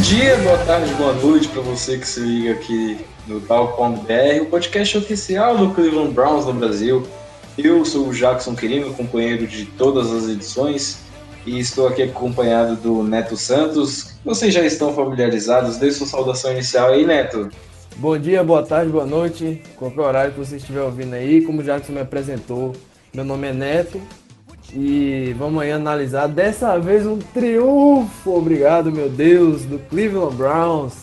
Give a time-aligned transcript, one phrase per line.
[0.00, 4.96] dia, boa tarde, boa noite para você que se liga aqui no Tal.br, o podcast
[4.96, 7.06] oficial do Cleveland Browns no Brasil.
[7.58, 11.00] Eu sou o Jackson Quirino, companheiro de todas as edições,
[11.44, 14.14] e estou aqui acompanhado do Neto Santos.
[14.24, 17.50] Vocês já estão familiarizados, dê sua saudação inicial aí, Neto.
[17.96, 21.42] Bom dia, boa tarde, boa noite, qualquer horário que você estiver ouvindo aí.
[21.42, 22.74] Como o Jackson me apresentou,
[23.12, 24.00] meu nome é Neto
[24.72, 30.94] e vamos aí analisar dessa vez um triunfo, obrigado meu Deus, do Cleveland Browns.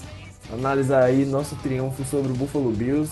[0.54, 3.12] Analisar aí nosso triunfo sobre o Buffalo Bills,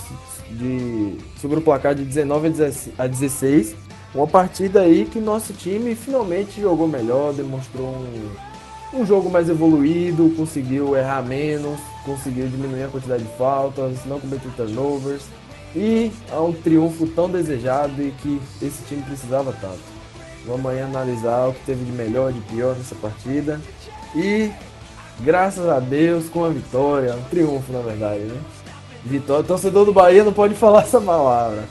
[0.52, 3.76] de, sobre o placar de 19 a 16 a 16.
[4.14, 10.34] Uma partida aí que nosso time finalmente jogou melhor, demonstrou um, um jogo mais evoluído,
[10.38, 15.24] conseguiu errar menos, conseguiu diminuir a quantidade de faltas, não cometeu turnovers
[15.76, 19.95] e é um triunfo tão desejado e que esse time precisava tanto.
[20.46, 23.60] Vamos aí analisar o que teve de melhor, de pior nessa partida
[24.16, 24.52] e
[25.20, 28.38] graças a Deus com a vitória, um triunfo na verdade, né?
[29.04, 31.64] Vitória, torcedor do Bahia não pode falar essa palavra.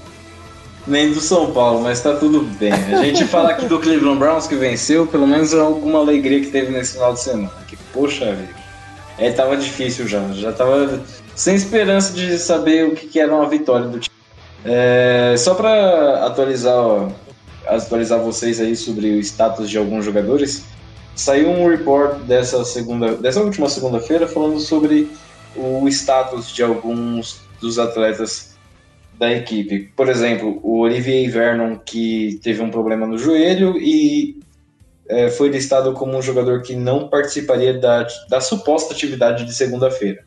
[0.86, 2.72] Nem do São Paulo, mas tá tudo bem.
[2.72, 6.70] A gente fala aqui do Cleveland Browns que venceu, pelo menos alguma alegria que teve
[6.70, 7.50] nesse final de semana.
[7.66, 8.54] Que, poxa vida.
[9.18, 10.20] É, tava difícil já.
[10.32, 11.00] Já tava
[11.34, 14.14] sem esperança de saber o que, que era uma vitória do time.
[14.64, 17.08] É, só para atualizar, ó,
[17.82, 20.64] atualizar vocês aí sobre o status de alguns jogadores,
[21.14, 25.10] saiu um report dessa segunda, dessa última segunda-feira falando sobre
[25.56, 28.54] o status de alguns dos atletas
[29.18, 29.92] da equipe.
[29.96, 34.40] Por exemplo, o Olivier Vernon, que teve um problema no joelho e
[35.08, 40.24] é, foi listado como um jogador que não participaria da, da suposta atividade de segunda-feira.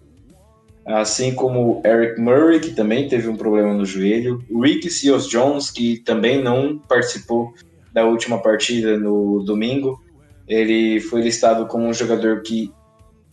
[0.87, 5.97] Assim como Eric Murray, que também teve um problema no joelho, Rick Seals Jones, que
[5.97, 7.53] também não participou
[7.91, 10.01] da última partida no domingo.
[10.47, 12.71] Ele foi listado como um jogador que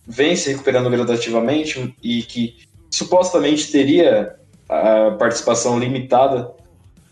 [0.05, 2.57] vem se recuperando gradativamente e que
[2.91, 4.35] supostamente teria
[4.69, 6.51] a participação limitada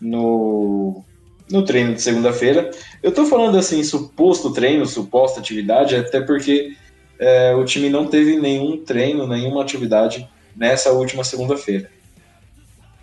[0.01, 1.01] no,
[1.49, 2.69] no treino de segunda-feira.
[3.01, 6.73] Eu estou falando assim, suposto treino, suposta atividade, até porque
[7.17, 11.89] é, o time não teve nenhum treino, nenhuma atividade nessa última segunda-feira.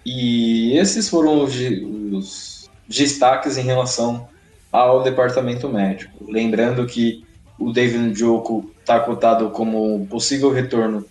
[0.04, 1.54] E esses foram os,
[2.12, 4.28] os destaques em relação
[4.72, 6.24] ao departamento médico.
[6.28, 7.24] Lembrando que
[7.58, 11.04] o David Njoku está cotado como possível retorno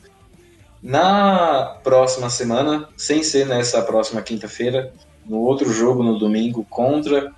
[0.81, 4.93] na próxima semana, sem ser nessa próxima quinta-feira,
[5.25, 7.31] no outro jogo no domingo contra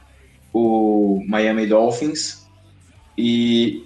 [0.53, 2.47] o Miami Dolphins.
[3.17, 3.85] E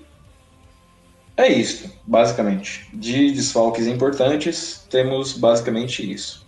[1.37, 2.87] é isso, basicamente.
[2.93, 6.45] De desfalques importantes, temos basicamente isso.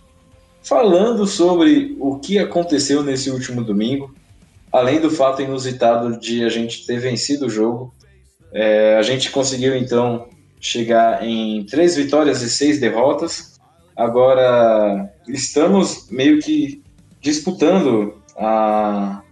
[0.62, 4.14] Falando sobre o que aconteceu nesse último domingo,
[4.72, 7.94] além do fato inusitado de a gente ter vencido o jogo,
[8.52, 10.28] é, a gente conseguiu então
[10.60, 13.58] chegar em três vitórias e seis derrotas.
[13.96, 16.82] Agora estamos meio que
[17.20, 19.22] disputando a.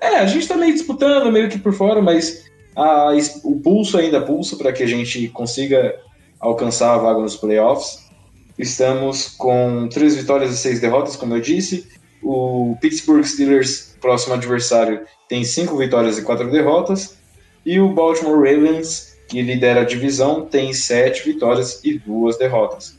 [0.00, 2.47] É, a gente está meio disputando, meio que por fora, mas
[2.78, 3.12] a,
[3.42, 5.98] o pulso ainda pulsa para que a gente consiga
[6.38, 8.08] alcançar a vaga nos playoffs.
[8.56, 11.88] Estamos com três vitórias e seis derrotas, como eu disse.
[12.22, 17.18] O Pittsburgh Steelers, próximo adversário, tem cinco vitórias e quatro derrotas.
[17.66, 22.96] E o Baltimore Ravens, que lidera a divisão, tem sete vitórias e duas derrotas.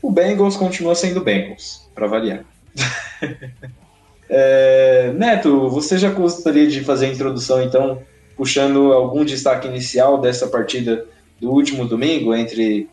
[0.00, 2.44] O Bengals continua sendo Bengals, para variar.
[4.30, 8.00] é, Neto, você já gostaria de fazer a introdução, então,
[8.36, 11.04] puxando algum destaque inicial dessa partida
[11.40, 12.88] do último domingo entre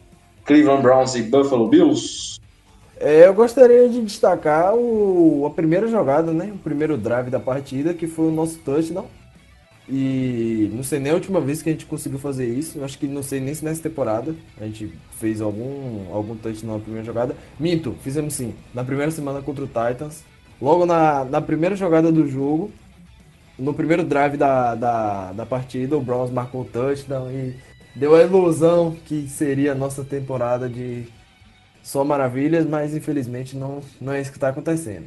[0.45, 2.39] Cleveland Browns e Buffalo Bills?
[2.99, 6.51] É, eu gostaria de destacar o, a primeira jogada, né?
[6.53, 9.05] O primeiro drive da partida, que foi o nosso touchdown.
[9.89, 12.77] E não sei nem a última vez que a gente conseguiu fazer isso.
[12.77, 16.65] Eu acho que não sei nem se nessa temporada a gente fez algum, algum touch
[16.65, 17.35] na primeira jogada.
[17.59, 18.53] Minto, fizemos sim.
[18.73, 20.23] Na primeira semana contra o Titans.
[20.61, 22.71] Logo na, na primeira jogada do jogo,
[23.57, 27.55] no primeiro drive da, da, da partida, o Browns marcou o touchdown e
[27.95, 31.05] deu a ilusão que seria a nossa temporada de
[31.83, 35.05] só maravilhas, mas infelizmente não, não é isso que está acontecendo.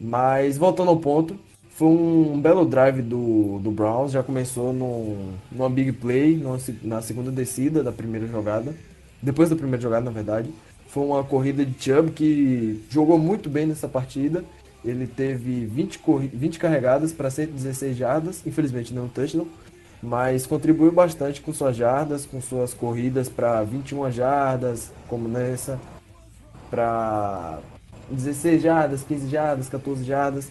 [0.00, 1.38] Mas voltando ao ponto,
[1.68, 6.42] foi um belo drive do, do Browns, já começou no, numa big play,
[6.82, 8.74] na segunda descida da primeira jogada,
[9.22, 10.50] depois da primeira jogada na verdade.
[10.88, 14.44] Foi uma corrida de Chubb que jogou muito bem nessa partida.
[14.84, 16.00] Ele teve 20,
[16.32, 19.46] 20 carregadas para 116 jardas, infelizmente não touchdown,
[20.02, 25.78] mas contribuiu bastante com suas jardas, com suas corridas para 21 jardas, como nessa,
[26.70, 27.58] para
[28.10, 30.50] 16 jardas, 15 jardas, 14 jardas,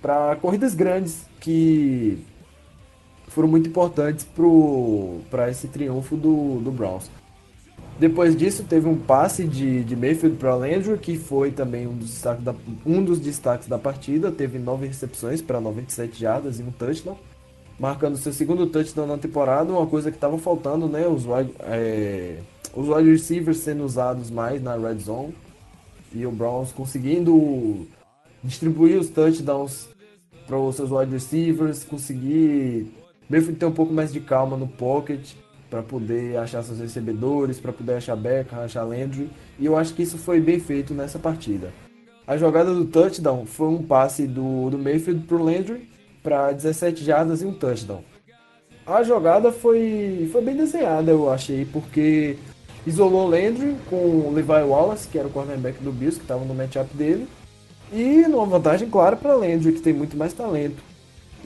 [0.00, 2.24] para corridas grandes que
[3.28, 4.26] foram muito importantes
[5.30, 7.10] para esse triunfo do, do Browns.
[7.98, 12.10] Depois disso, teve um passe de, de Mayfield para Landry, que foi também um dos,
[12.10, 12.54] destaques da,
[12.86, 14.30] um dos destaques da partida.
[14.30, 17.18] Teve nove recepções para 97 jardas e um touchdown
[17.78, 21.06] marcando seu segundo touchdown na temporada, uma coisa que estava faltando, né?
[21.06, 22.38] Os wide, é,
[22.74, 25.34] os wide receivers sendo usados mais na red zone
[26.12, 27.86] e o Browns conseguindo
[28.42, 29.88] distribuir os touchdowns
[30.46, 32.92] para os seus wide receivers, conseguir
[33.58, 35.34] ter um pouco mais de calma no pocket
[35.70, 40.02] para poder achar seus recebedores, para poder achar Beckham, achar Landry, e eu acho que
[40.02, 41.72] isso foi bem feito nessa partida.
[42.26, 45.88] A jogada do touchdown foi um passe do, do Mayfield para o Landry,
[46.22, 48.02] para 17 jardas e um touchdown.
[48.86, 52.36] A jogada foi, foi bem desenhada, eu achei, porque
[52.86, 56.54] isolou Landry com o Levi Wallace, que era o cornerback do Bills, que estava no
[56.54, 57.28] matchup dele,
[57.92, 60.87] e numa vantagem clara para Landry, que tem muito mais talento.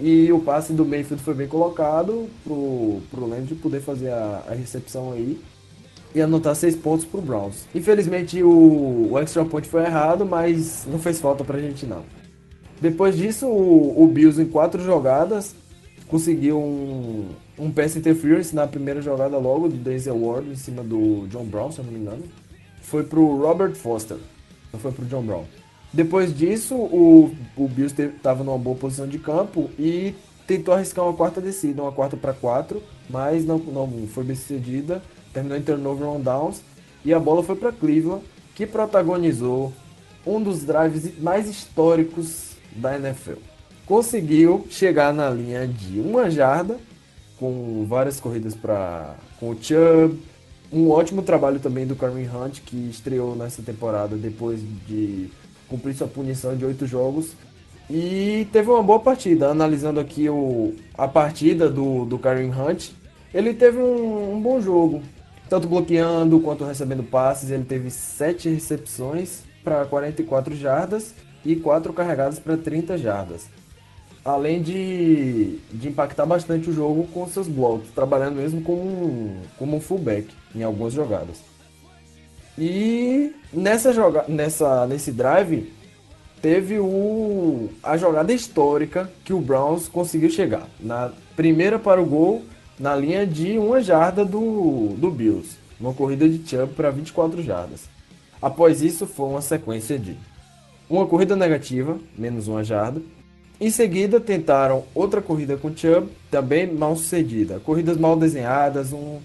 [0.04, 4.52] E o passe do Mayfield foi bem colocado pro, pro Landry poder fazer a, a
[4.52, 5.38] recepção aí
[6.12, 7.66] e anotar seis pontos pro Browns.
[7.72, 12.02] Infelizmente o, o extra point foi errado, mas não fez falta pra gente não.
[12.81, 15.54] Depois disso, o, o Bills em quatro jogadas
[16.08, 21.28] conseguiu um, um pass interference na primeira jogada logo do Denzel Ward em cima do
[21.28, 22.25] John Brown, se eu não me engano.
[22.82, 24.16] Foi pro Robert Foster,
[24.72, 25.44] não foi pro John Brown.
[25.93, 30.15] Depois disso, o, o Bills estava numa boa posição de campo e
[30.47, 35.03] tentou arriscar uma quarta descida, uma quarta para quatro, mas não, não foi bem sucedida.
[35.33, 36.62] Terminou em turnover on downs
[37.05, 38.23] e a bola foi para Cleveland,
[38.55, 39.73] que protagonizou
[40.27, 43.41] um dos drives mais históricos da NFL.
[43.85, 46.79] Conseguiu chegar na linha de uma jarda,
[47.38, 50.19] com várias corridas para com o Chubb,
[50.73, 55.29] um ótimo trabalho também do Kareem Hunt, que estreou nessa temporada depois de
[55.73, 57.33] cumprir sua punição de oito jogos.
[57.89, 59.49] E teve uma boa partida.
[59.49, 62.91] Analisando aqui o, a partida do, do Kareem Hunt,
[63.33, 65.03] ele teve um, um bom jogo.
[65.49, 67.51] Tanto bloqueando quanto recebendo passes.
[67.51, 71.15] Ele teve sete recepções para 44 jardas
[71.45, 73.47] e quatro carregadas para 30 jardas.
[74.25, 79.77] Além de, de impactar bastante o jogo com seus blocos, trabalhando mesmo como um, como
[79.77, 81.51] um fullback em algumas jogadas.
[82.58, 85.72] E nessa joga nessa, nesse drive
[86.40, 90.66] teve o, a jogada histórica que o Browns conseguiu chegar.
[90.81, 92.43] Na primeira para o gol,
[92.78, 95.56] na linha de uma jarda do, do Bills.
[95.81, 97.88] Uma corrida de Chubb para 24 jardas.
[98.40, 100.16] Após isso, foi uma sequência de
[100.90, 103.00] uma corrida negativa, menos uma jarda.
[103.61, 107.61] Em seguida, tentaram outra corrida com Chubb, também mal sucedida.
[107.61, 109.21] Corridas mal desenhadas, um,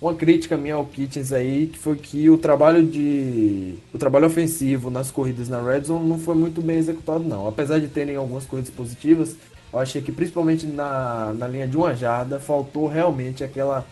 [0.00, 4.90] uma crítica minha ao Kitchens aí, que foi que o trabalho de o trabalho ofensivo
[4.90, 7.46] nas corridas na Red Zone não foi muito bem executado não.
[7.46, 9.36] Apesar de terem algumas corridas positivas,
[9.72, 13.86] eu achei que principalmente na, na linha de uma jarda faltou realmente aquela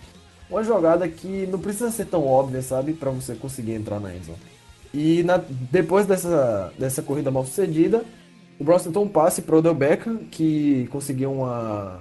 [0.50, 4.38] uma jogada que não precisa ser tão óbvia, sabe, para você conseguir entrar na endzone.
[4.92, 5.36] E na,
[5.70, 8.02] depois dessa, dessa corrida mal sucedida,
[8.58, 12.00] o Browns tentou um passe para o Odell Beckham, que conseguiu uma,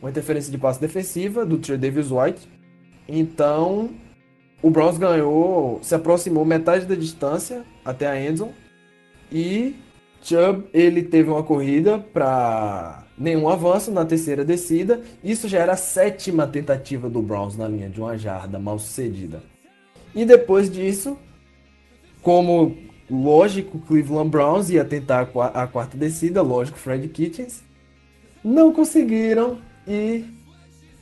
[0.00, 2.48] uma interferência de passe defensiva do Trey Davis White.
[3.08, 3.90] Então,
[4.62, 8.52] o Browns ganhou, se aproximou metade da distância até a endzone.
[9.32, 9.76] E
[10.22, 15.00] Chubb, ele teve uma corrida para nenhum avanço na terceira descida.
[15.22, 19.42] Isso já era a sétima tentativa do Browns na linha de uma jarda mal sucedida.
[20.14, 21.16] E depois disso,
[22.22, 22.76] como
[23.10, 27.62] lógico, Cleveland Browns ia tentar a quarta descida, lógico, Fred Kitchens.
[28.44, 30.24] Não conseguiram e,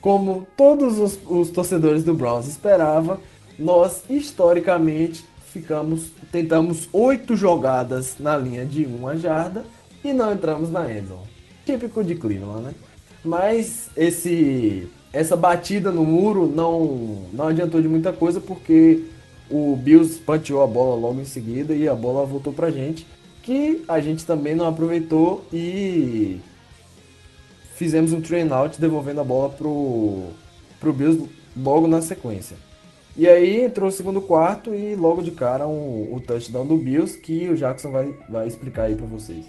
[0.07, 3.19] como todos os, os torcedores do Browns esperavam,
[3.59, 9.65] nós historicamente ficamos, tentamos oito jogadas na linha de uma jarda
[10.05, 11.27] e não entramos na endzone.
[11.65, 12.75] Típico de Cleveland, né?
[13.25, 19.07] Mas esse essa batida no muro não, não adiantou de muita coisa porque
[19.51, 23.05] o Bills panteou a bola logo em seguida e a bola voltou pra gente,
[23.43, 26.39] que a gente também não aproveitou e
[27.76, 30.30] fizemos um train out devolvendo a bola pro,
[30.80, 32.56] pro Bills logo na sequência.
[33.16, 37.18] E aí entrou o segundo quarto e logo de cara um, o touchdown do Bills
[37.18, 39.45] que o Jackson vai, vai explicar aí para vocês.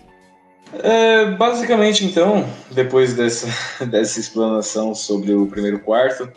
[0.84, 3.48] É, basicamente, então, depois dessa,
[3.86, 6.29] dessa explanação sobre o primeiro quarto,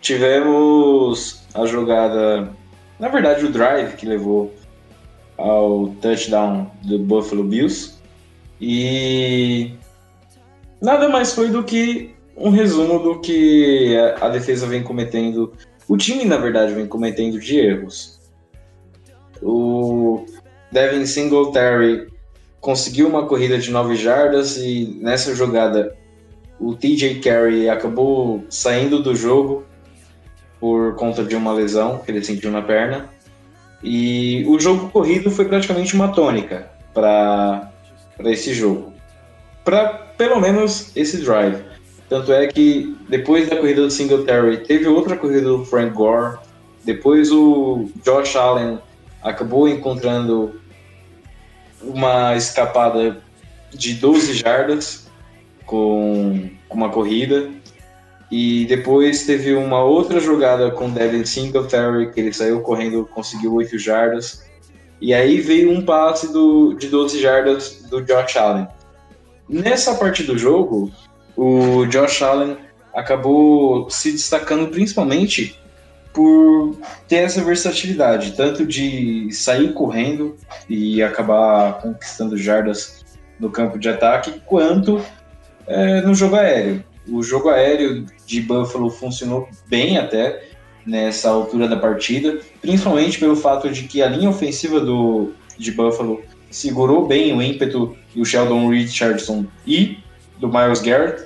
[0.00, 2.52] tivemos a jogada,
[2.98, 4.52] na verdade, o drive que levou
[5.36, 7.96] ao touchdown do Buffalo Bills.
[8.60, 9.72] E
[10.80, 15.52] nada mais foi do que um resumo do que a defesa vem cometendo,
[15.88, 18.20] o time, na verdade, vem cometendo de erros.
[19.42, 20.24] O
[20.70, 22.08] Devin Singletary
[22.60, 25.96] conseguiu uma corrida de 9 jardas e nessa jogada
[26.60, 29.64] o TJ Carey acabou saindo do jogo
[30.58, 33.08] por conta de uma lesão que ele sentiu na perna.
[33.82, 37.70] E o jogo corrido foi praticamente uma tônica para
[38.24, 38.92] esse jogo.
[39.68, 41.62] Para pelo menos esse drive.
[42.08, 46.38] Tanto é que depois da corrida do Singletary teve outra corrida do Frank Gore.
[46.86, 48.78] Depois o Josh Allen
[49.22, 50.58] acabou encontrando
[51.82, 53.18] uma escapada
[53.70, 55.06] de 12 jardas
[55.66, 57.50] com, uma corrida.
[58.30, 63.78] E depois teve uma outra jogada com Devin Singletary, que ele saiu correndo, conseguiu 8
[63.78, 64.46] jardas.
[64.98, 68.66] E aí veio um passe do, de 12 jardas do Josh Allen.
[69.48, 70.92] Nessa parte do jogo,
[71.36, 72.56] o Josh Allen
[72.94, 75.58] acabou se destacando principalmente
[76.12, 76.76] por
[77.06, 80.36] ter essa versatilidade, tanto de sair correndo
[80.68, 83.04] e acabar conquistando jardas
[83.38, 85.00] no campo de ataque, quanto
[85.66, 86.84] é, no jogo aéreo.
[87.08, 90.42] O jogo aéreo de Buffalo funcionou bem até
[90.84, 96.22] nessa altura da partida, principalmente pelo fato de que a linha ofensiva do, de Buffalo
[96.50, 99.98] segurou bem o ímpeto do Sheldon Richardson e
[100.38, 101.24] do Miles Garrett,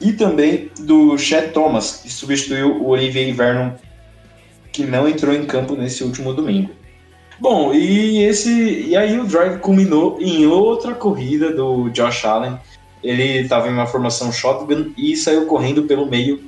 [0.00, 3.72] e também do Chad Thomas, que substituiu o Olivier Vernon
[4.72, 6.70] que não entrou em campo nesse último domingo.
[7.38, 8.50] Bom, e esse
[8.88, 12.58] e aí o drive culminou em outra corrida do Josh Allen.
[13.02, 16.42] Ele estava em uma formação shotgun e saiu correndo pelo meio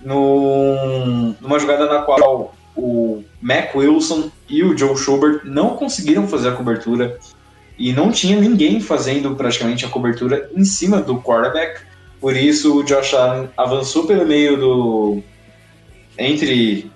[0.00, 6.50] num, numa jogada na qual o Mac Wilson e o Joe Schubert não conseguiram fazer
[6.50, 7.18] a cobertura
[7.78, 11.80] e não tinha ninguém fazendo praticamente a cobertura em cima do quarterback.
[12.20, 15.22] Por isso o Josh Allen avançou pelo meio do
[16.18, 16.90] entre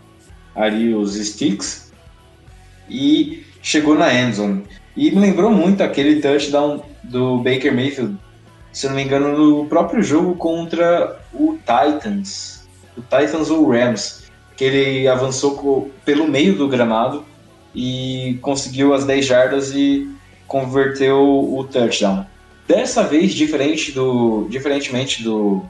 [0.54, 1.90] ali os sticks
[2.90, 4.64] e chegou na endzone.
[4.94, 8.18] E me lembrou muito aquele touchdown do Baker Mayfield,
[8.70, 14.24] se não me engano, no próprio jogo contra o Titans, o Titans ou Rams,
[14.56, 17.24] que ele avançou pelo meio do gramado
[17.76, 20.10] e conseguiu as 10 jardas e
[20.48, 21.20] converteu
[21.54, 22.26] o touchdown.
[22.66, 25.62] Dessa vez, diferente do, diferentemente do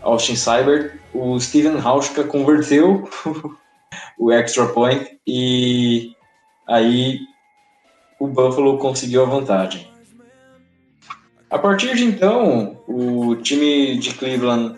[0.00, 3.08] Austin Cyber, o Steven Hauschka converteu
[4.18, 6.12] o extra point e
[6.66, 7.20] aí
[8.18, 9.86] o Buffalo conseguiu a vantagem.
[11.50, 14.76] A partir de então, o time de Cleveland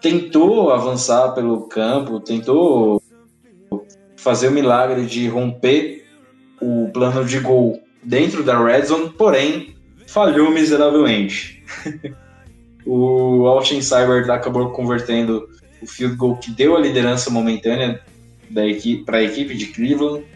[0.00, 2.97] tentou avançar pelo campo, tentou
[4.28, 6.04] fazer o milagre de romper
[6.60, 9.74] o plano de gol dentro da red zone, porém
[10.06, 11.64] falhou miseravelmente.
[12.84, 15.48] o Austin Cyber acabou convertendo
[15.80, 18.02] o field goal que deu a liderança momentânea
[18.50, 20.26] da equipe para a equipe de Cleveland,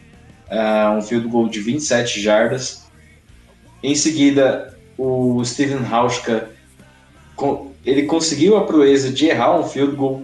[0.48, 2.86] uh, um field goal de 27 jardas.
[3.82, 6.48] Em seguida, o Steven Hauschka
[7.84, 10.22] ele conseguiu a proeza de errar um field goal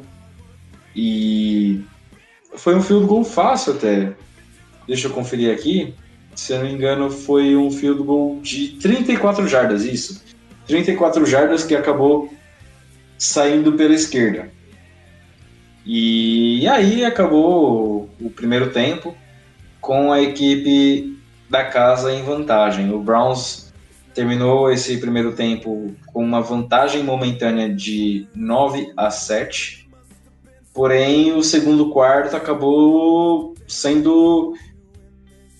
[0.96, 1.82] e
[2.58, 4.12] foi um field goal fácil até.
[4.86, 5.94] Deixa eu conferir aqui.
[6.34, 10.22] Se eu não me engano, foi um field goal de 34 jardas, isso.
[10.66, 12.32] 34 jardas que acabou
[13.16, 14.50] saindo pela esquerda.
[15.84, 19.16] E aí acabou o primeiro tempo
[19.80, 22.92] com a equipe da casa em vantagem.
[22.92, 23.72] O Browns
[24.14, 29.88] terminou esse primeiro tempo com uma vantagem momentânea de 9 a 7.
[30.78, 34.54] Porém, o segundo quarto acabou sendo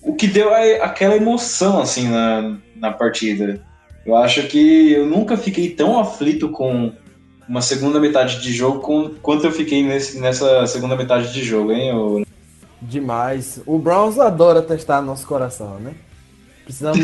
[0.01, 0.49] o que deu
[0.81, 3.61] aquela emoção assim na, na partida.
[4.05, 6.93] Eu acho que eu nunca fiquei tão aflito com
[7.49, 11.73] uma segunda metade de jogo com, quanto eu fiquei nesse, nessa segunda metade de jogo,
[11.73, 11.89] hein?
[11.89, 12.25] Eu...
[12.81, 13.61] Demais.
[13.65, 15.95] O Browns adora testar nosso coração, né?
[16.69, 16.99] Precisamos.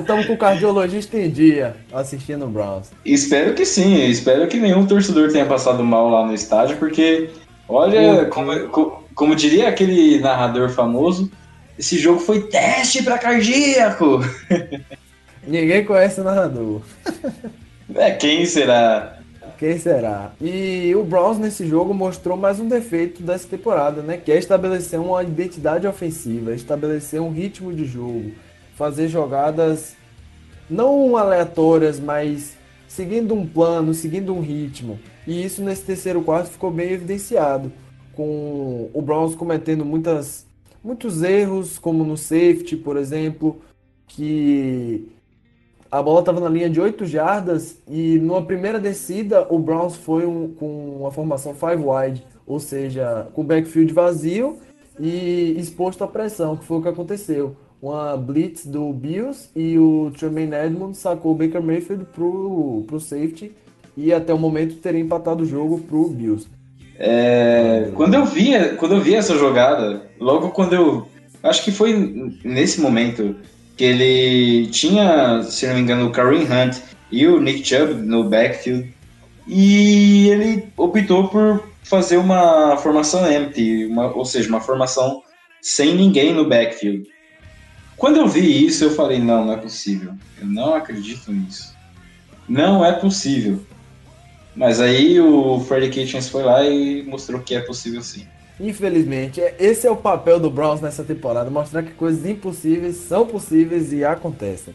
[0.00, 2.90] Estamos com o cardiologista em dia assistindo o Browns.
[3.04, 7.30] Espero que sim, espero que nenhum torcedor tenha passado mal lá no estádio, porque,
[7.68, 11.28] olha, como, co- como diria aquele narrador famoso,
[11.76, 14.20] esse jogo foi teste para cardíaco.
[15.44, 16.82] Ninguém conhece o narrador.
[17.96, 19.18] É, quem será?
[19.58, 20.30] Quem será?
[20.40, 24.16] E o Browns nesse jogo mostrou mais um defeito dessa temporada, né?
[24.16, 28.30] Que é estabelecer uma identidade ofensiva, estabelecer um ritmo de jogo,
[28.82, 29.94] fazer jogadas
[30.68, 32.56] não aleatórias, mas
[32.88, 34.98] seguindo um plano, seguindo um ritmo.
[35.24, 37.70] E isso nesse terceiro quarto ficou bem evidenciado,
[38.12, 40.44] com o Browns cometendo muitas,
[40.82, 43.60] muitos erros, como no safety, por exemplo,
[44.08, 45.08] que
[45.88, 50.26] a bola estava na linha de 8 jardas e numa primeira descida o Browns foi
[50.26, 54.58] um- com uma formação five wide, ou seja, com o backfield vazio
[54.98, 57.54] e exposto à pressão, que foi o que aconteceu.
[57.82, 63.50] Uma blitz do Bills e o Tremaine Edmonds sacou o Baker Mayfield pro, pro safety
[63.96, 66.46] e até o momento teria empatado o jogo pro Bills.
[66.96, 71.08] É, quando eu vi, quando eu vi essa jogada, logo quando eu,
[71.42, 73.34] acho que foi nesse momento
[73.76, 76.76] que ele tinha, se não me engano, o Kareem Hunt
[77.10, 78.94] e o Nick Chubb no backfield
[79.48, 85.20] e ele optou por fazer uma formação empty, uma- ou seja, uma formação
[85.60, 87.08] sem ninguém no backfield.
[88.02, 90.14] Quando eu vi isso, eu falei, não, não é possível.
[90.40, 91.72] Eu não acredito nisso.
[92.48, 93.60] Não é possível.
[94.56, 98.26] Mas aí o Freddy Kitchens foi lá e mostrou que é possível sim.
[98.58, 103.24] Infelizmente, é- esse é o papel do Browns nessa temporada, mostrar que coisas impossíveis são
[103.24, 104.74] possíveis e acontecem.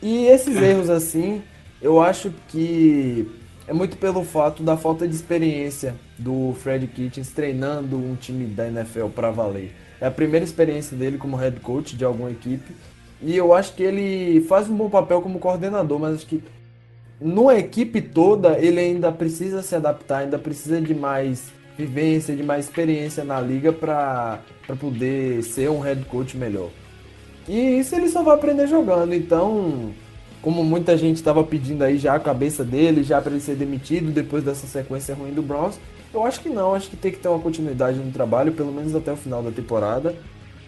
[0.00, 1.42] E esses erros assim,
[1.82, 3.30] eu acho que
[3.72, 8.68] é muito pelo fato da falta de experiência do Fred Kitchens treinando um time da
[8.68, 9.74] NFL para valer.
[9.98, 12.76] É a primeira experiência dele como head coach de alguma equipe.
[13.22, 16.44] E eu acho que ele faz um bom papel como coordenador, mas acho que
[17.18, 22.66] numa equipe toda, ele ainda precisa se adaptar, ainda precisa de mais vivência, de mais
[22.66, 24.38] experiência na liga para
[24.78, 26.68] poder ser um head coach melhor.
[27.48, 29.14] E isso ele só vai aprender jogando.
[29.14, 29.94] Então,
[30.42, 34.10] como muita gente estava pedindo aí já a cabeça dele, já para ele ser demitido
[34.10, 35.78] depois dessa sequência ruim do Browns,
[36.12, 36.74] eu acho que não.
[36.74, 39.52] Acho que tem que ter uma continuidade no trabalho, pelo menos até o final da
[39.52, 40.14] temporada,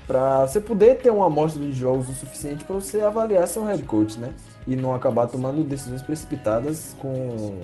[0.07, 3.83] para você poder ter uma amostra de jogos o suficiente para você avaliar seu head
[3.83, 4.33] coach, né?
[4.67, 7.59] E não acabar tomando decisões precipitadas com,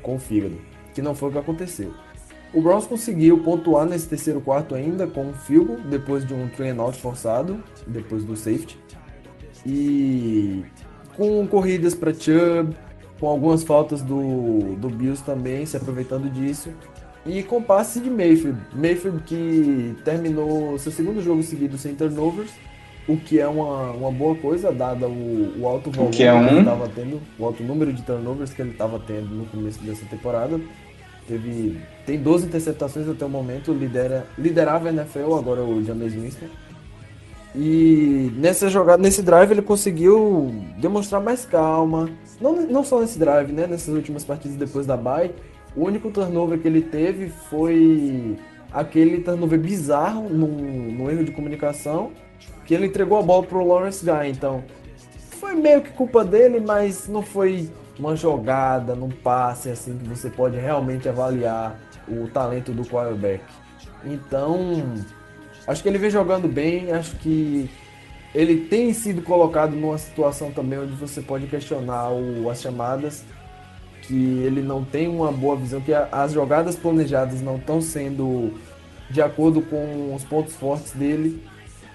[0.00, 0.56] com o fígado,
[0.94, 1.92] que não foi o que aconteceu.
[2.54, 6.82] O Browns conseguiu pontuar nesse terceiro quarto ainda com um field depois de um and
[6.82, 8.78] out forçado, depois do safety.
[9.66, 10.64] E
[11.18, 12.74] com corridas para Chubb,
[13.18, 16.70] com algumas faltas do, do Bills também, se aproveitando disso.
[17.26, 18.58] E com passe de Mayfield.
[18.72, 22.52] Mayfield que terminou seu segundo jogo seguido sem turnovers,
[23.08, 26.46] o que é uma, uma boa coisa, dada o, o alto volume que é um?
[26.46, 30.06] ele estava tendo, o alto número de turnovers que ele estava tendo no começo dessa
[30.06, 30.60] temporada.
[31.26, 36.46] Teve, tem 12 interceptações até o momento, lidera, liderava a NFL, agora o James Winston.
[37.54, 42.08] E nessa jogada, nesse drive, ele conseguiu demonstrar mais calma.
[42.40, 43.66] Não, não só nesse drive, né?
[43.66, 45.34] Nessas últimas partidas depois da bye.
[45.74, 48.36] O único turnover que ele teve foi
[48.72, 52.12] aquele turnover bizarro num, erro de comunicação.
[52.66, 54.28] Que ele entregou a bola pro Lawrence Guy.
[54.28, 54.62] Então,
[55.30, 60.30] foi meio que culpa dele, mas não foi uma jogada, num passe assim que você
[60.30, 63.42] pode realmente avaliar o talento do quarterback.
[64.04, 64.94] Então,
[65.68, 67.70] acho que ele vem jogando bem, acho que
[68.34, 73.22] ele tem sido colocado numa situação também onde você pode questionar o- as chamadas,
[74.02, 78.52] que ele não tem uma boa visão, que a- as jogadas planejadas não estão sendo
[79.10, 81.42] de acordo com os pontos fortes dele.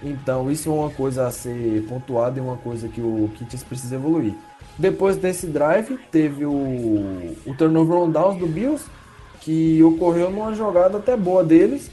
[0.02, 3.96] Então, isso é uma coisa a ser pontuada e uma coisa que o Kitts precisa
[3.96, 4.34] evoluir.
[4.78, 8.84] Depois desse drive, teve o, o turnover on downs do Bills,
[9.40, 11.90] que ocorreu numa jogada até boa deles,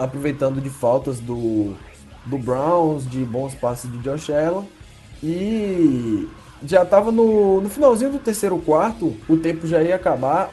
[0.00, 1.74] aproveitando de faltas do,
[2.24, 4.66] do Browns, de bons passes de Josh Allen.
[5.22, 6.26] E
[6.64, 10.50] já estava no, no finalzinho do terceiro quarto, o tempo já ia acabar,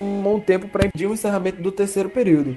[0.00, 2.56] um bom tempo para impedir o encerramento do terceiro período.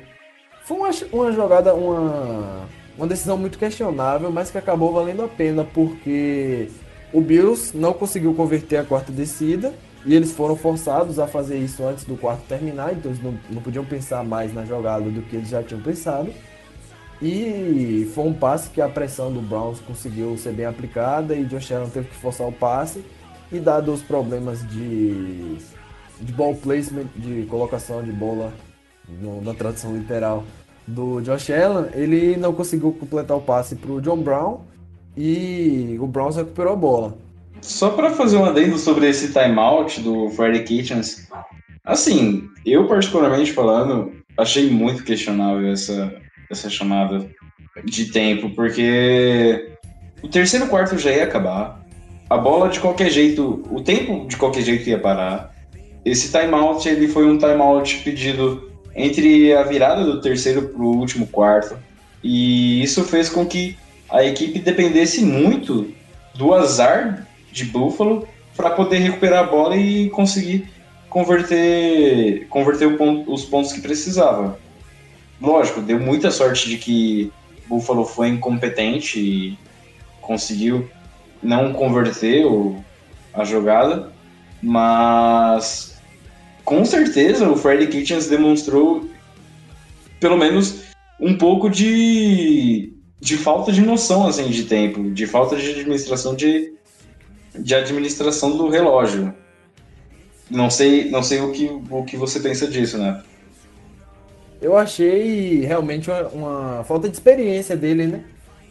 [0.64, 5.66] Foi uma, uma jogada, uma, uma decisão muito questionável, mas que acabou valendo a pena,
[5.66, 6.70] porque
[7.12, 9.74] o Bills não conseguiu converter a quarta descida
[10.06, 13.62] e eles foram forçados a fazer isso antes do quarto terminar, então eles não, não
[13.62, 16.30] podiam pensar mais na jogada do que eles já tinham pensado.
[17.22, 21.72] E foi um passe que a pressão do Browns conseguiu ser bem aplicada e Josh
[21.72, 23.04] Allen teve que forçar o passe.
[23.52, 25.58] E dado os problemas de,
[26.20, 28.52] de ball placement, de colocação de bola
[29.22, 30.44] no- na tradução literal
[30.88, 34.62] do Josh Allen, ele não conseguiu completar o passe para o John Brown.
[35.16, 37.16] e o Browns recuperou a bola.
[37.64, 41.30] Só para fazer um adendo sobre esse timeout do Freddy Kitchens,
[41.84, 46.14] assim, eu particularmente falando, achei muito questionável essa,
[46.52, 47.26] essa chamada
[47.86, 49.72] de tempo, porque
[50.22, 51.82] o terceiro quarto já ia acabar,
[52.30, 55.56] a bola de qualquer jeito, o tempo de qualquer jeito ia parar.
[56.04, 61.28] Esse timeout ele foi um timeout pedido entre a virada do terceiro para o último
[61.28, 61.78] quarto,
[62.22, 63.78] e isso fez com que
[64.10, 65.94] a equipe dependesse muito
[66.36, 70.68] do azar de Buffalo para poder recuperar a bola e conseguir
[71.10, 74.60] converter, converter ponto, os pontos que precisava.
[75.40, 77.32] Lógico, deu muita sorte de que
[77.68, 79.58] Buffalo foi incompetente e
[80.20, 80.90] conseguiu
[81.42, 82.84] não converter o,
[83.34, 84.12] a jogada,
[84.62, 86.02] mas
[86.66, 89.08] com certeza o Freddy Kitchens demonstrou
[90.20, 90.84] pelo menos
[91.20, 96.74] um pouco de, de falta de noção assim, de tempo, de falta de administração de,
[97.58, 99.34] de administração do relógio.
[100.50, 103.22] Não sei, não sei o que, o que você pensa disso, né?
[104.62, 108.24] Eu achei realmente uma, uma falta de experiência dele, né?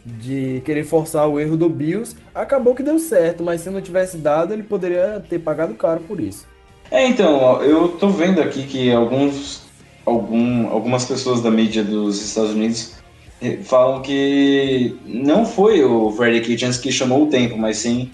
[0.05, 2.15] De querer forçar o erro do Bills.
[2.33, 6.19] Acabou que deu certo, mas se não tivesse dado, ele poderia ter pagado caro por
[6.19, 6.47] isso.
[6.91, 9.63] É, então, eu tô vendo aqui que alguns,
[10.05, 12.93] algum, algumas pessoas da mídia dos Estados Unidos
[13.41, 18.11] eh, falam que não foi o Freddy Kitchens que chamou o tempo, mas sim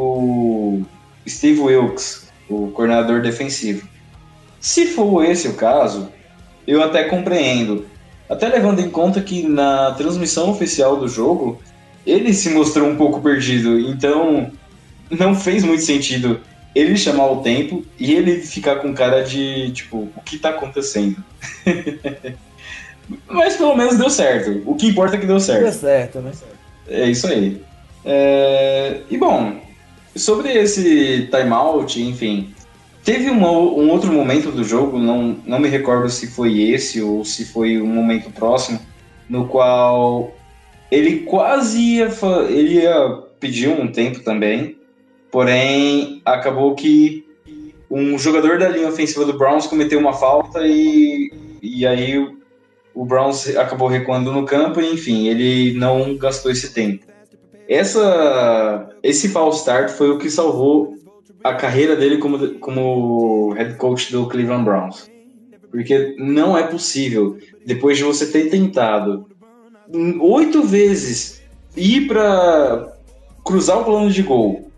[0.00, 0.82] o
[1.28, 3.86] Steve Wilkes, o coordenador defensivo.
[4.60, 6.10] Se for esse o caso,
[6.66, 7.86] eu até compreendo.
[8.28, 11.60] Até levando em conta que na transmissão oficial do jogo,
[12.04, 14.50] ele se mostrou um pouco perdido, então
[15.10, 16.40] não fez muito sentido
[16.74, 21.16] ele chamar o tempo e ele ficar com cara de tipo, o que tá acontecendo?
[23.26, 24.62] Mas pelo menos deu certo.
[24.66, 25.62] O que importa é que deu certo.
[25.62, 26.32] Deu certo, né?
[26.88, 27.62] É isso aí.
[28.04, 29.00] É...
[29.08, 29.58] E bom,
[30.16, 32.54] sobre esse timeout, enfim,
[33.04, 37.24] teve uma, um outro momento do jogo, não, não me recordo se foi esse ou
[37.24, 38.80] se foi um momento próximo,
[39.28, 40.34] no qual
[40.90, 42.10] ele quase ia,
[42.48, 44.76] ele ia pedir um tempo também,
[45.30, 47.24] porém acabou que
[47.90, 51.30] um jogador da linha ofensiva do Browns cometeu uma falta e,
[51.62, 52.18] e aí
[52.94, 57.04] o, Browns acabou recuando no campo enfim, ele não gastou esse tempo.
[57.68, 60.96] Essa, esse false start foi o que salvou
[61.42, 65.10] a carreira dele como, como head coach do Cleveland Browns.
[65.70, 69.26] Porque não é possível, depois de você ter tentado
[70.20, 71.42] oito vezes
[71.76, 72.92] ir para
[73.44, 74.70] cruzar o plano de gol,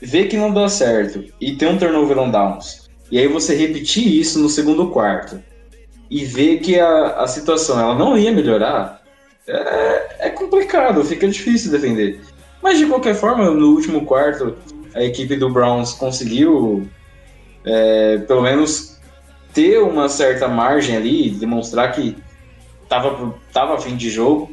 [0.00, 4.18] ver que não dá certo e ter um turnover on downs, e aí você repetir
[4.18, 5.40] isso no segundo quarto
[6.08, 9.02] e ver que a, a situação ela não ia melhorar,
[9.46, 12.20] é, é complicado, fica difícil defender.
[12.62, 14.56] Mas de qualquer forma, no último quarto,
[14.94, 16.86] a equipe do Browns conseguiu
[17.64, 18.98] é, pelo menos
[19.52, 22.16] ter uma certa margem ali, demonstrar que
[22.82, 24.50] estava tava a fim de jogo.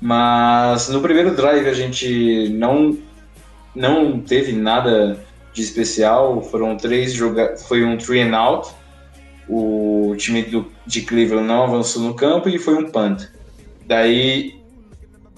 [0.00, 2.96] Mas no primeiro drive a gente não,
[3.74, 5.18] não teve nada
[5.52, 6.40] de especial.
[6.42, 8.68] Foram três jogadas, foi um three and out.
[9.48, 13.26] O time do, de Cleveland não avançou no campo e foi um punt.
[13.86, 14.57] Daí,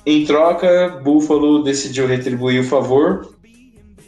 [0.05, 3.35] em troca, Buffalo decidiu retribuir o favor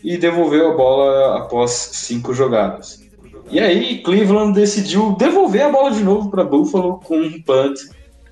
[0.02, 3.02] e devolveu a bola após cinco jogadas.
[3.50, 7.78] E aí, Cleveland decidiu devolver a bola de novo para Buffalo com um punt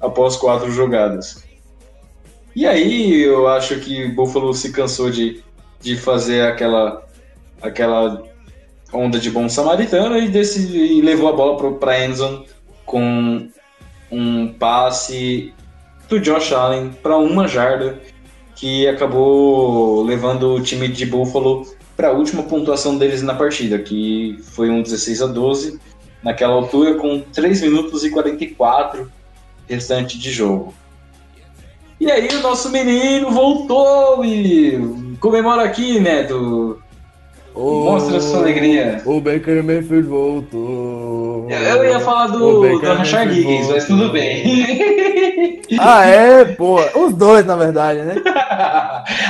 [0.01, 1.44] após quatro jogadas.
[2.57, 5.42] E aí, eu acho que Buffalo se cansou de,
[5.81, 7.07] de fazer aquela,
[7.61, 8.23] aquela
[8.92, 12.44] onda de bom samaritano e, decidiu, e levou a bola para Enzo
[12.87, 13.49] com
[14.11, 15.53] um passe
[16.11, 17.99] do Josh Allen para uma jarda
[18.57, 24.38] que acabou levando o time de Buffalo para a última pontuação deles na partida, que
[24.53, 25.79] foi um 16 a 12
[26.23, 29.11] naquela altura com 3 minutos e 44
[29.68, 30.75] restante de jogo.
[32.01, 36.83] E aí o nosso menino voltou e comemora aqui, Neto.
[37.55, 39.03] Mostra a sua alegria.
[39.05, 41.46] O Baker Mayfield voltou.
[41.51, 44.81] Eu, eu ia falar do, do Rashard Higgins, mas tudo bem.
[45.79, 46.81] ah, é, pô.
[46.99, 48.16] Os dois, na verdade, né?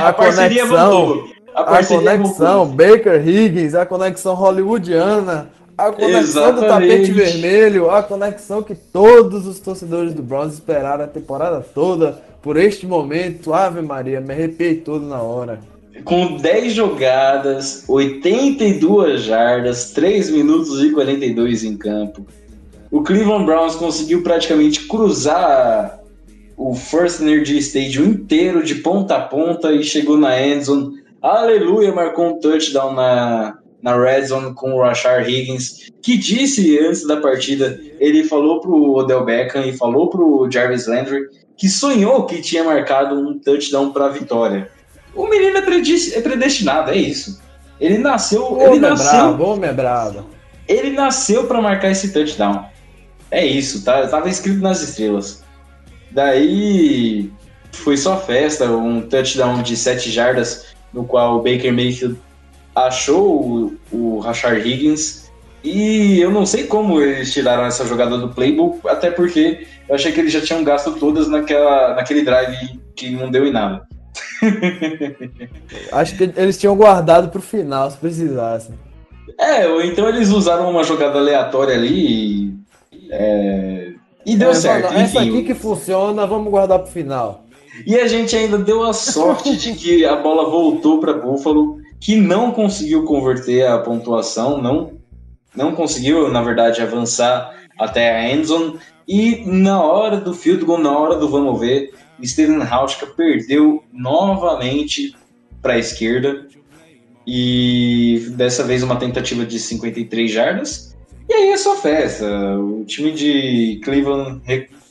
[0.00, 1.24] A, a conexão.
[1.54, 6.60] A, a conexão Baker Higgins, a conexão hollywoodiana, a conexão Exatamente.
[6.60, 12.20] do tapete vermelho, a conexão que todos os torcedores do Browns esperaram a temporada toda
[12.40, 13.52] por este momento.
[13.52, 15.58] Ave Maria, me arrepiei todo na hora
[16.04, 22.26] com 10 jogadas, 82 jardas, 3 minutos e 42 em campo.
[22.90, 25.99] O Cleveland Browns conseguiu praticamente cruzar
[26.62, 31.00] o First Energy Stadium inteiro de ponta a ponta e chegou na endzone.
[31.22, 37.06] Aleluia, marcou um touchdown na, na red zone com o Rashard Higgins, que disse antes
[37.06, 41.22] da partida, ele falou pro Odell Beckham e falou pro Jarvis Landry
[41.56, 44.70] que sonhou que tinha marcado um touchdown para a vitória.
[45.14, 47.40] O menino é, predis- é predestinado, é isso.
[47.80, 50.26] Ele nasceu, ele Homem é nasceu, brabo, homem é brabo.
[50.68, 52.66] ele nasceu para marcar esse touchdown.
[53.30, 54.06] É isso, tá?
[54.08, 55.39] Tava escrito nas estrelas.
[56.10, 57.30] Daí
[57.72, 62.18] foi só festa, um touchdown de 7 jardas, no qual o Baker Mayfield
[62.74, 65.30] achou o, o Rashard Higgins.
[65.62, 70.10] E eu não sei como eles tiraram essa jogada do playbook, até porque eu achei
[70.10, 73.86] que eles já tinham gasto todas naquela, naquele drive que não deu em nada.
[75.92, 78.72] Acho que eles tinham guardado pro final, se precisasse.
[79.38, 82.54] É, ou então eles usaram uma jogada aleatória ali
[82.92, 83.89] e, é,
[84.24, 84.92] e deu É, certo.
[84.94, 87.44] essa aqui que funciona, vamos guardar pro final.
[87.86, 92.16] E a gente ainda deu a sorte de que a bola voltou para Buffalo, que
[92.16, 94.92] não conseguiu converter a pontuação, não,
[95.56, 98.78] não conseguiu, na verdade, avançar até a endzone.
[99.08, 105.14] E na hora do field goal, na hora do vamos ver, Steven Hauschka perdeu novamente
[105.62, 106.46] para a esquerda.
[107.26, 110.89] E dessa vez uma tentativa de 53 jardas.
[111.30, 112.26] E aí é só festa.
[112.58, 114.42] O time de Cleveland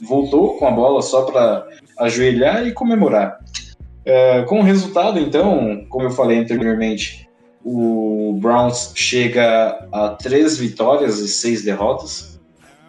[0.02, 3.40] voltou com a bola só para ajoelhar e comemorar.
[4.06, 7.30] É, com o resultado, então, como eu falei anteriormente,
[7.62, 12.40] o Browns chega a três vitórias e seis derrotas.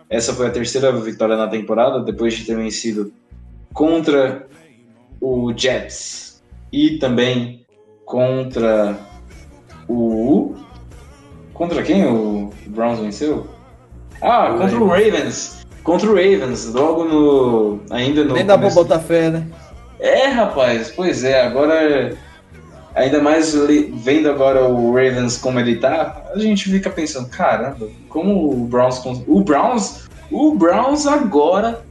[0.08, 3.12] Essa foi a terceira vitória na temporada, depois de ter vencido
[3.72, 4.46] contra
[5.20, 6.40] o Jets
[6.72, 7.66] e também
[8.04, 8.96] contra
[9.88, 10.54] o.
[11.60, 13.46] Contra quem o Browns venceu?
[14.22, 15.66] Ah, O contra o Ravens.
[15.84, 17.80] Contra o Ravens, logo no.
[17.90, 18.32] Ainda no.
[18.32, 19.46] Nem dá pra botar fé, né?
[19.98, 22.16] é, rapaz, pois é, agora.
[22.94, 23.54] Ainda mais
[24.02, 29.02] vendo agora o Ravens como ele tá, a gente fica pensando, caramba, como o Browns.
[29.26, 30.08] O Browns.
[30.30, 31.84] O Browns agora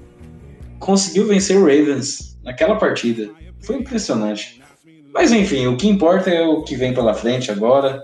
[0.79, 3.29] conseguiu vencer o Ravens naquela partida.
[3.61, 4.63] Foi impressionante.
[5.13, 8.01] Mas enfim, o que importa é o que vem pela frente agora.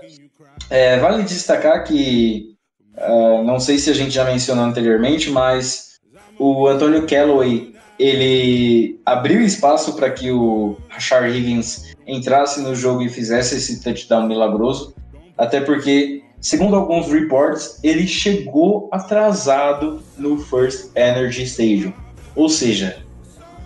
[0.70, 2.56] É, vale destacar que.
[2.96, 5.98] ah, não sei se a gente já mencionou anteriormente, mas
[6.38, 13.08] o Antônio Callaway ele abriu espaço para que o Rashard Higgins entrasse no jogo e
[13.08, 14.94] fizesse esse touchdown milagroso,
[15.36, 21.92] até porque, segundo alguns reports, ele chegou atrasado no First Energy Stadium.
[22.34, 22.98] Ou seja,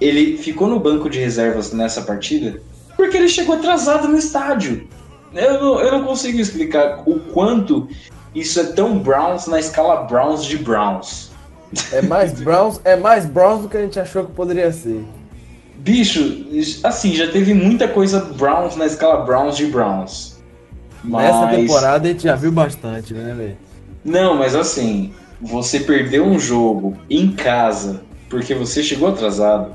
[0.01, 2.61] ele ficou no banco de reservas nessa partida
[2.97, 4.87] porque ele chegou atrasado no estádio.
[5.35, 7.89] Eu não, eu não consigo explicar o quanto
[8.35, 11.31] isso é tão Browns na escala Browns de Browns.
[11.93, 15.05] É mais Browns, é mais Browns do que a gente achou que poderia ser.
[15.77, 16.45] Bicho,
[16.83, 20.39] assim, já teve muita coisa Browns na escala Browns de Browns.
[21.03, 23.57] Nessa Mas- temporada a gente já viu bastante, né, velho?
[24.05, 29.75] Não, mas assim, você perdeu um jogo em casa porque você chegou atrasado.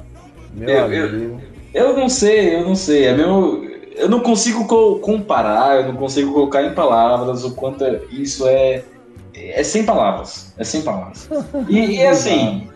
[0.53, 1.39] Meu Eu- eu-.
[1.73, 3.05] Eu não sei, eu não sei.
[3.05, 3.64] É mesmo,
[3.97, 8.47] eu não consigo co- comparar, eu não consigo colocar em palavras o quanto é- isso
[8.47, 8.83] é.
[9.33, 10.53] É sem palavras.
[10.57, 11.29] É sem palavras.
[11.69, 12.69] E, e assim,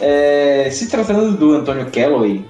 [0.00, 2.44] é, se tratando do Antônio Calloway,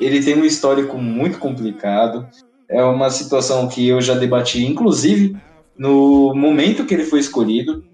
[0.00, 2.26] ele tem um histórico muito complicado.
[2.68, 5.36] É uma situação que eu já debati, inclusive,
[5.76, 7.84] no momento que ele foi escolhido,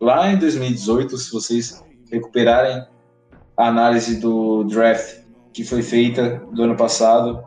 [0.00, 2.82] lá em 2018, se vocês recuperarem
[3.56, 5.20] a análise do draft
[5.52, 7.42] que foi feita do ano passado,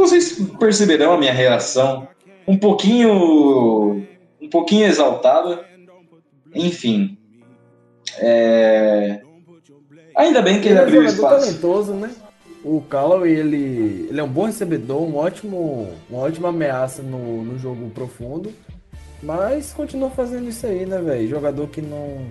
[0.00, 2.08] vocês perceberão a minha reação
[2.46, 4.06] um pouquinho
[4.40, 5.64] um pouquinho exaltada.
[6.54, 7.16] Enfim,
[8.18, 9.20] é,
[10.16, 11.46] ainda bem que ele Ele é um abriu espaço.
[11.46, 12.10] talentoso, né?
[12.64, 17.58] O Callaway, ele, ele é um bom recebedor, um ótimo, uma ótima ameaça no, no
[17.58, 18.52] jogo profundo,
[19.22, 21.28] mas continua fazendo isso aí, né, velho?
[21.28, 22.26] Jogador que não.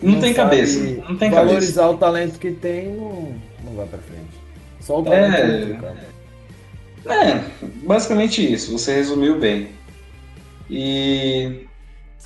[0.00, 1.44] Não tem sabe cabeça, não tem cabeça.
[1.44, 4.40] Valorizar o talento que tem, não, não vai pra frente.
[4.80, 5.64] Só o talento É.
[5.66, 5.96] do cara.
[7.06, 7.44] É,
[7.84, 9.68] basicamente isso, você resumiu bem.
[10.70, 11.66] E.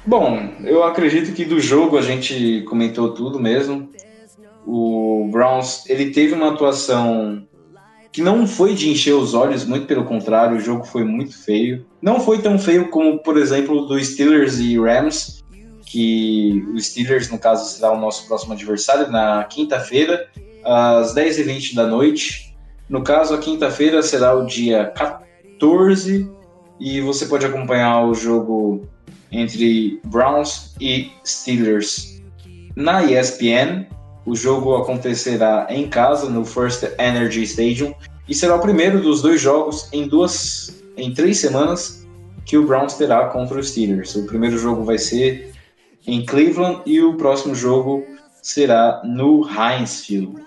[0.04, 3.90] Bom, eu acredito que do jogo a gente comentou tudo mesmo.
[4.64, 7.46] O Browns, ele teve uma atuação
[8.12, 11.84] que não foi de encher os olhos, muito pelo contrário, o jogo foi muito feio.
[12.00, 15.44] Não foi tão feio como, por exemplo, do Steelers e Rams,
[15.86, 20.28] que o Steelers, no caso, será o nosso próximo adversário na quinta-feira,
[20.64, 22.45] às 10h20 da noite.
[22.88, 26.30] No caso, a quinta-feira será o dia 14
[26.78, 28.86] e você pode acompanhar o jogo
[29.30, 32.22] entre Browns e Steelers
[32.76, 33.86] na ESPN.
[34.24, 37.94] O jogo acontecerá em casa, no First Energy Stadium,
[38.28, 42.06] e será o primeiro dos dois jogos em duas, em três semanas
[42.44, 44.14] que o Browns terá contra os Steelers.
[44.14, 45.52] O primeiro jogo vai ser
[46.06, 48.04] em Cleveland e o próximo jogo
[48.42, 50.44] será no Heinz Field.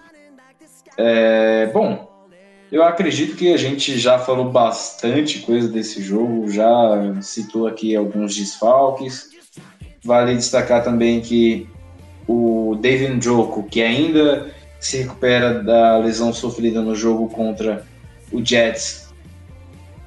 [0.98, 2.09] É, bom,
[2.72, 8.36] eu acredito que a gente já falou bastante coisa desse jogo, já citou aqui alguns
[8.36, 9.30] desfalques.
[10.04, 11.68] Vale destacar também que
[12.28, 17.86] o David Njoku, que ainda se recupera da lesão sofrida no jogo contra
[18.32, 19.10] o Jets,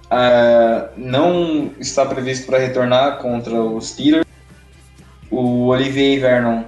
[0.07, 4.27] uh, não está previsto para retornar contra os Steelers.
[5.31, 6.63] O Olivier Vernon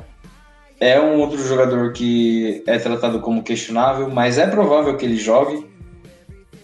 [0.81, 5.74] é um outro jogador que é tratado como questionável, mas é provável que ele jogue.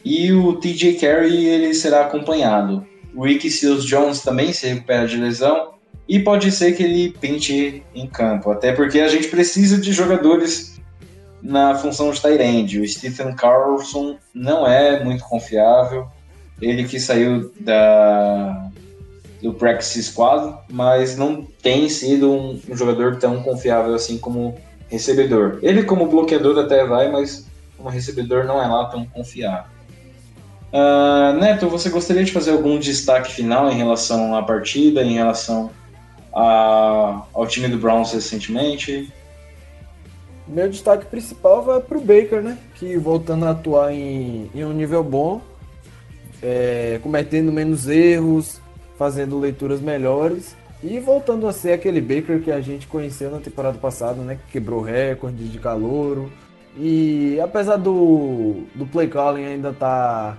[0.04, 2.86] E o TJ Carey ele será acompanhado.
[3.14, 5.74] O Ricky Seals Jones também se recupera de lesão
[6.08, 10.80] e pode ser que ele pinte em campo, até porque a gente precisa de jogadores
[11.42, 12.80] na função de Tyrande.
[12.80, 16.08] O Stephen Carlson não é muito confiável,
[16.60, 18.70] ele que saiu da
[19.40, 24.58] do practice squad, mas não tem sido um, um, jogador tão confiável assim como
[24.88, 25.58] recebedor.
[25.62, 29.69] Ele como bloqueador até vai, mas como recebedor não é lá tão confiável.
[30.72, 35.70] Uh, Neto, você gostaria de fazer algum destaque final em relação à partida, em relação
[36.32, 39.12] a, ao time do Browns recentemente.
[40.46, 42.58] Meu destaque principal vai para o Baker, né?
[42.76, 45.40] Que voltando a atuar em, em um nível bom,
[46.42, 48.60] é, cometendo menos erros,
[48.96, 53.78] fazendo leituras melhores e voltando a ser aquele Baker que a gente conheceu na temporada
[53.78, 54.38] passada, né?
[54.46, 56.30] Que quebrou recorde de calouro.
[56.76, 60.38] E apesar do, do play calling ainda tá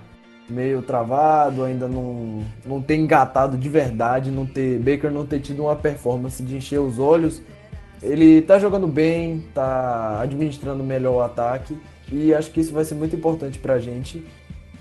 [0.52, 5.64] meio travado, ainda não, não ter engatado de verdade, não ter Baker não ter tido
[5.64, 7.42] uma performance de encher os olhos.
[8.02, 11.78] Ele tá jogando bem, tá administrando melhor o ataque
[12.12, 14.26] e acho que isso vai ser muito importante pra gente,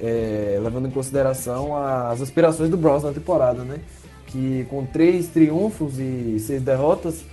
[0.00, 3.78] é, levando em consideração as aspirações do Browns na temporada, né?
[4.26, 7.24] Que com três triunfos e seis derrotas,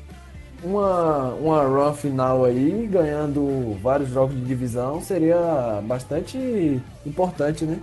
[0.63, 7.79] uma, uma run final aí, ganhando vários jogos de divisão, seria bastante importante, né?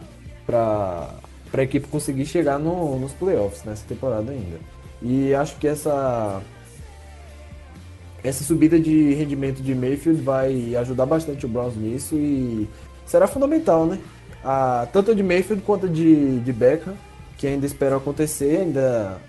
[0.46, 1.10] Para
[1.52, 4.58] a equipe conseguir chegar no, nos playoffs nessa temporada ainda.
[5.02, 6.42] E acho que essa
[8.22, 12.66] essa subida de rendimento de Mayfield vai ajudar bastante o Browns nisso e
[13.04, 13.98] será fundamental, né?
[14.42, 16.94] A, tanto de Mayfield quanto de, de Beckham,
[17.36, 19.20] que ainda espero acontecer, ainda,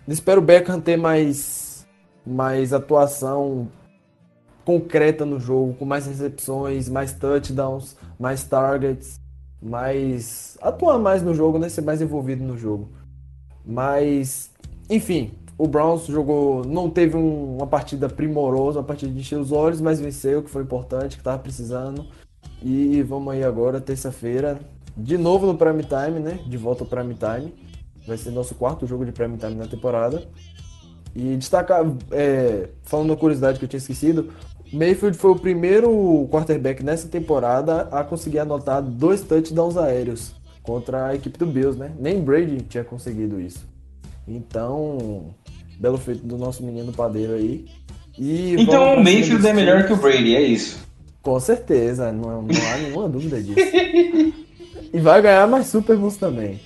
[0.00, 1.86] ainda espero o Beckham ter mais,
[2.26, 3.68] mais atuação
[4.64, 9.20] concreta no jogo, com mais recepções, mais touchdowns, mais targets
[9.64, 10.58] mais.
[10.60, 11.68] atuar mais no jogo, né?
[11.68, 12.90] Ser mais envolvido no jogo.
[13.64, 14.50] Mas,
[14.90, 16.64] enfim, o Browns jogou.
[16.64, 20.50] não teve um, uma partida primorosa, uma partida de encher os olhos, mas venceu, que
[20.50, 22.06] foi importante, que tava precisando.
[22.62, 24.60] E vamos aí agora, terça-feira,
[24.96, 26.38] de novo no Prime Time, né?
[26.46, 27.54] De volta ao Prime Time.
[28.06, 30.22] Vai ser nosso quarto jogo de Prime Time na temporada.
[31.14, 34.30] E destacar, é, falando uma curiosidade que eu tinha esquecido,
[34.74, 41.14] Mayfield foi o primeiro quarterback nessa temporada a conseguir anotar dois touchdowns aéreos contra a
[41.14, 41.92] equipe do Bills, né?
[41.98, 43.64] Nem Brady tinha conseguido isso.
[44.26, 45.34] Então,
[45.78, 47.66] belo feito do nosso menino padeiro aí.
[48.18, 50.78] E então o Mayfield é melhor que o Brady, é isso?
[51.22, 53.60] Com certeza, não, não há nenhuma dúvida disso.
[54.92, 56.60] e vai ganhar mais Super Bowls também.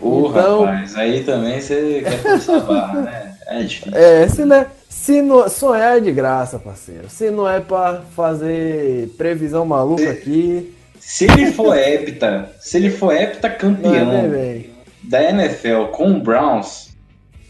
[0.00, 3.36] Ô, então, rapaz, aí também você quer forçar a barra, né?
[3.46, 3.96] É difícil.
[3.96, 7.08] É, se, né, se não, sonhar é de graça, parceiro.
[7.08, 10.74] Se não é pra fazer previsão maluca se, aqui.
[10.98, 14.64] Se ele for hepta, se ele for hepta campeão é
[15.04, 16.96] da NFL com o Browns,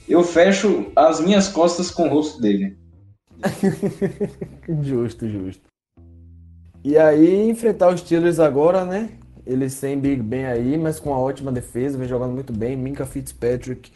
[0.07, 2.77] eu fecho as minhas costas com o rosto dele.
[4.83, 5.63] justo, justo.
[6.85, 9.09] E aí, enfrentar os Steelers agora, né?
[9.47, 12.77] Eles sem Big Ben aí, mas com uma ótima defesa, vem jogando muito bem.
[12.77, 13.93] Minka Fitzpatrick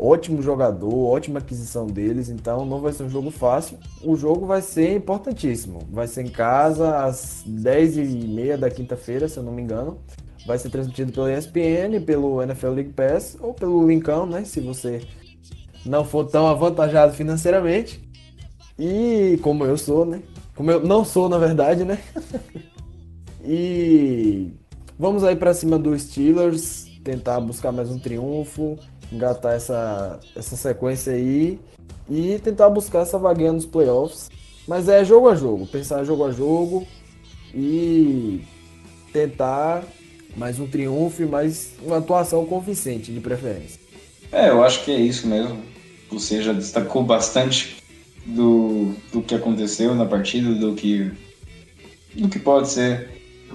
[0.00, 3.78] ótimo jogador, ótima aquisição deles, então não vai ser um jogo fácil.
[4.02, 5.80] O jogo vai ser importantíssimo.
[5.90, 9.98] Vai ser em casa às 10h30 da quinta-feira, se eu não me engano.
[10.46, 14.42] Vai ser transmitido pela ESPN, pelo NFL League Pass ou pelo Linkão, né?
[14.44, 15.02] Se você
[15.84, 18.00] não for tão avantajado financeiramente.
[18.78, 20.22] E como eu sou, né?
[20.54, 21.98] Como eu não sou, na verdade, né?
[23.44, 24.50] e
[24.98, 28.78] vamos aí para cima dos Steelers, tentar buscar mais um triunfo
[29.12, 31.58] engatar essa, essa sequência aí
[32.08, 34.30] e tentar buscar essa vaguinha nos playoffs.
[34.66, 36.86] Mas é jogo a jogo, pensar jogo a jogo
[37.54, 38.42] e
[39.12, 39.82] tentar
[40.36, 43.80] mais um triunfo e mais uma atuação convincente de preferência.
[44.30, 45.60] É, eu acho que é isso mesmo.
[46.10, 47.76] Você já destacou bastante
[48.24, 51.10] do, do que aconteceu na partida, do que,
[52.14, 53.08] do que pode ser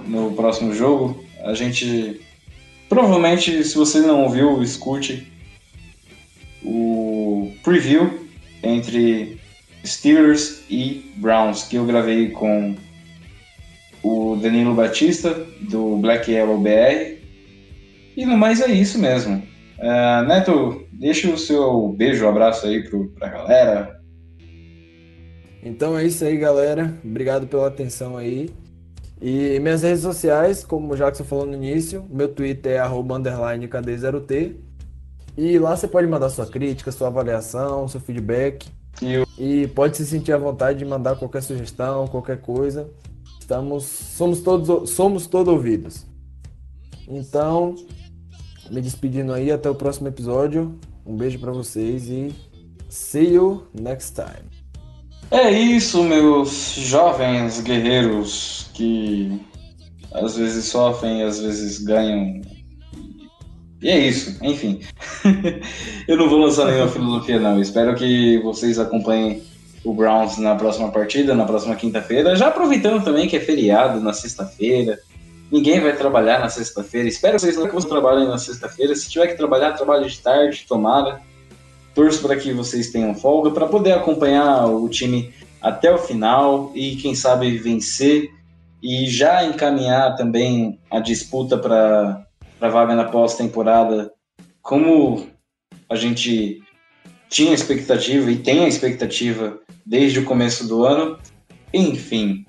[0.06, 1.24] no próximo jogo.
[1.42, 2.20] A gente
[2.88, 5.32] provavelmente, se você não ouviu, escute
[6.66, 8.28] o preview
[8.62, 9.40] entre
[9.84, 12.74] Steelers e Browns que eu gravei com
[14.02, 17.16] o Danilo Batista do Black Yellow BR.
[18.16, 19.42] E no mais é isso mesmo.
[19.78, 24.00] Uh, Neto, deixa o seu beijo, abraço aí pro, pra galera.
[25.62, 26.96] Então é isso aí, galera.
[27.04, 28.48] Obrigado pela atenção aí.
[29.20, 32.78] E minhas redes sociais, como o Jackson falou no início, meu Twitter é
[33.68, 34.65] KD0T.
[35.36, 38.66] E lá você pode mandar sua crítica, sua avaliação, seu feedback.
[39.02, 42.90] E, e pode se sentir à vontade de mandar qualquer sugestão, qualquer coisa.
[43.38, 46.06] Estamos, somos todos, somos todos ouvidos.
[47.06, 47.74] Então,
[48.70, 50.78] me despedindo aí, até o próximo episódio.
[51.04, 52.34] Um beijo para vocês e
[52.88, 54.50] see you next time.
[55.30, 59.40] É isso, meus jovens guerreiros que
[60.12, 62.40] às vezes sofrem, às vezes ganham.
[63.82, 64.80] E é isso, enfim.
[66.08, 67.60] Eu não vou lançar nenhuma filosofia, não.
[67.60, 69.42] Espero que vocês acompanhem
[69.84, 72.34] o Browns na próxima partida, na próxima quinta-feira.
[72.34, 74.98] Já aproveitando também que é feriado na sexta-feira.
[75.50, 77.08] Ninguém vai trabalhar na sexta-feira.
[77.08, 78.94] Espero que vocês não trabalhem na sexta-feira.
[78.96, 81.20] Se tiver que trabalhar, trabalhe de tarde, tomara.
[81.94, 86.96] Torço para que vocês tenham folga, para poder acompanhar o time até o final e,
[86.96, 88.30] quem sabe, vencer
[88.82, 92.25] e já encaminhar também a disputa para
[92.60, 94.12] a vaga na pós-temporada,
[94.62, 95.26] como
[95.88, 96.62] a gente
[97.28, 101.18] tinha expectativa e tem a expectativa desde o começo do ano.
[101.72, 102.46] Enfim,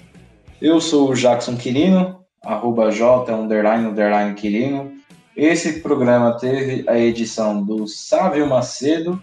[0.62, 4.91] eu sou o Jackson Quirino, arroba J, underline, underline Quirino.
[5.36, 9.22] Esse programa teve a edição do Sávio Macedo.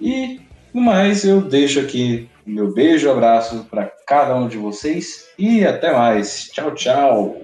[0.00, 0.40] E,
[0.72, 5.92] no mais, eu deixo aqui meu beijo, abraço para cada um de vocês e até
[5.92, 6.48] mais.
[6.50, 7.36] Tchau, tchau.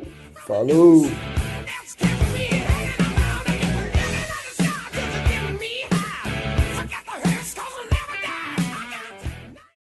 [0.46, 1.04] Falou!